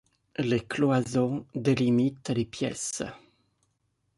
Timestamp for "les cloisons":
0.39-1.45